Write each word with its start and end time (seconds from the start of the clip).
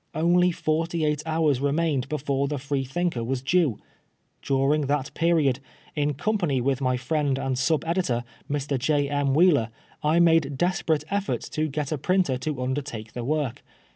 Only 0.15 0.51
forty 0.51 1.05
eight 1.05 1.21
hours 1.27 1.61
remained 1.61 2.09
before 2.09 2.47
the 2.47 2.57
Freethinker 2.57 3.23
was 3.23 3.43
due. 3.43 3.77
During 4.41 4.87
that 4.87 5.13
period, 5.13 5.59
in 5.95 6.15
company 6.15 6.59
with 6.59 6.81
my 6.81 6.97
friend 6.97 7.37
and 7.37 7.55
sub 7.55 7.85
editor, 7.85 8.23
Mr. 8.49 8.79
J. 8.79 9.07
M. 9.09 9.35
Wheeler, 9.35 9.69
I 10.01 10.19
made 10.19 10.57
desperate 10.57 11.03
«£Eorts 11.11 11.51
to 11.51 11.67
get 11.67 11.91
a 11.91 11.99
printer 11.99 12.39
to 12.39 12.63
undertake 12.63 13.13
the 13.13 13.23
work. 13.23 13.61